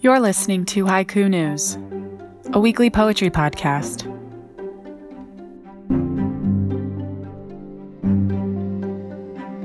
[0.00, 1.76] You're listening to Haiku News,
[2.52, 4.08] a weekly poetry podcast.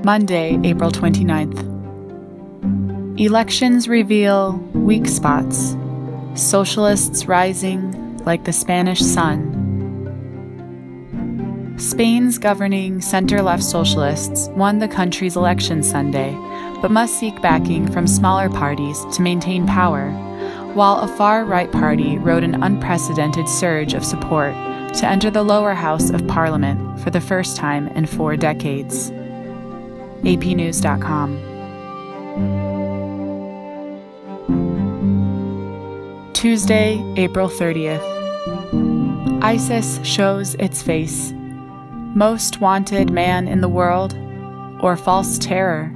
[0.03, 1.75] Monday, April 29th.
[3.19, 5.75] Elections reveal weak spots,
[6.35, 9.53] socialists rising like the Spanish sun.
[11.78, 16.31] Spain's governing center left socialists won the country's election Sunday,
[16.81, 20.11] but must seek backing from smaller parties to maintain power,
[20.73, 24.53] while a far right party rode an unprecedented surge of support
[24.93, 29.11] to enter the lower house of parliament for the first time in four decades.
[30.21, 31.43] APNews.com.
[36.33, 38.03] Tuesday, April 30th.
[39.41, 41.33] ISIS shows its face.
[42.16, 44.13] Most wanted man in the world,
[44.81, 45.91] or false terror.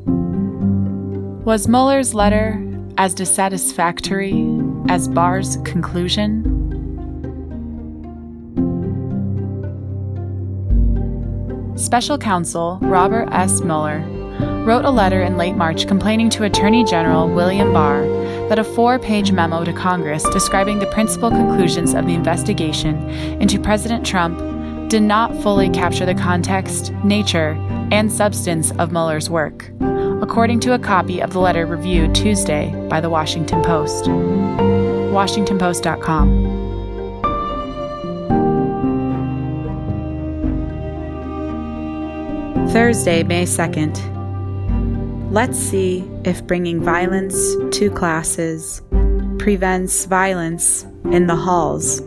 [1.43, 2.59] Was Mueller's letter
[2.97, 4.43] as dissatisfactory
[4.89, 6.62] as Barr's conclusion?
[11.83, 13.59] Special counsel Robert S.
[13.59, 13.99] Mueller
[14.65, 18.03] wrote a letter in late March complaining to Attorney General William Barr
[18.47, 23.09] that a four page memo to Congress describing the principal conclusions of the investigation
[23.41, 24.39] into President Trump
[24.89, 27.57] did not fully capture the context, nature,
[27.91, 29.69] and substance of Mueller's work,
[30.21, 34.05] according to a copy of the letter reviewed Tuesday by the Washington Post.
[34.05, 36.62] WashingtonPost.com.
[42.71, 45.31] Thursday, May 2nd.
[45.31, 48.81] Let's see if bringing violence to classes
[49.39, 52.01] prevents violence in the halls.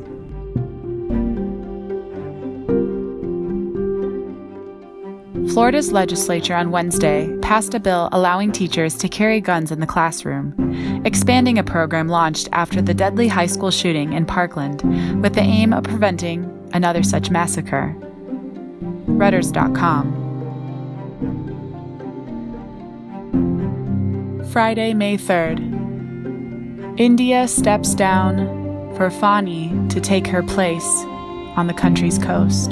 [5.52, 10.54] Florida's legislature on Wednesday passed a bill allowing teachers to carry guns in the classroom,
[11.04, 14.82] expanding a program launched after the deadly high school shooting in Parkland
[15.22, 17.96] with the aim of preventing another such massacre.
[19.06, 20.25] Reuters.com.
[24.56, 25.58] Friday, May 3rd.
[26.98, 28.36] India steps down
[28.96, 31.04] for Fani to take her place
[31.58, 32.70] on the country's coast.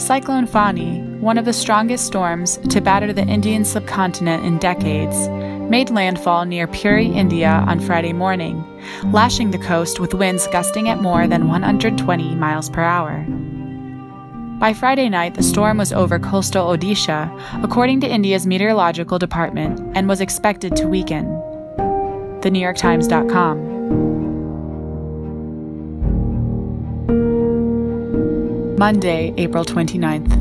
[0.00, 5.28] Cyclone Fani, one of the strongest storms to batter the Indian subcontinent in decades,
[5.70, 8.64] made landfall near Puri, India on Friday morning,
[9.12, 13.24] lashing the coast with winds gusting at more than 120 miles per hour.
[14.58, 17.28] By Friday night, the storm was over coastal Odisha,
[17.62, 21.26] according to India's meteorological department, and was expected to weaken.
[22.40, 23.72] The New York Times.com.
[28.78, 30.32] Monday, April 29th.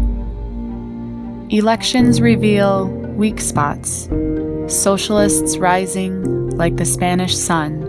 [1.51, 4.07] Elections reveal weak spots,
[4.67, 7.81] socialists rising like the Spanish sun.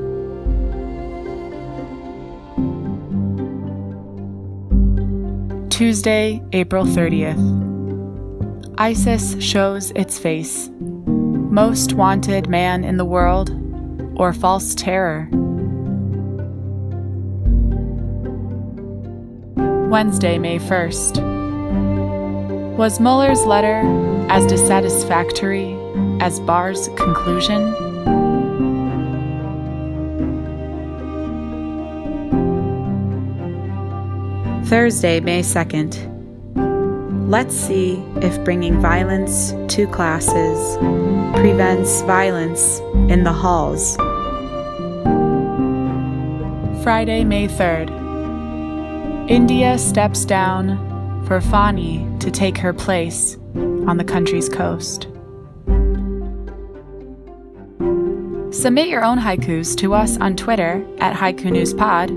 [5.70, 7.38] Tuesday, April 30th.
[8.78, 10.70] ISIS shows its face.
[10.78, 13.50] Most wanted man in the world,
[14.16, 15.28] or false terror.
[19.88, 21.22] Wednesday, May 1st.
[22.76, 23.82] Was Mueller's letter
[24.28, 25.83] as dissatisfactory
[26.24, 27.74] as Barr's conclusion?
[34.64, 36.10] Thursday, May 2nd.
[37.28, 40.78] Let's see if bringing violence to classes
[41.38, 42.78] prevents violence
[43.12, 43.96] in the halls.
[46.82, 47.90] Friday, May 3rd.
[49.28, 53.36] India steps down for Fani to take her place
[53.86, 55.08] on the country's coast.
[58.54, 62.08] Submit your own haikus to us on Twitter at Haiku News Pod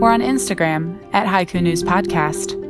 [0.00, 2.61] or on Instagram at Haiku News Podcast.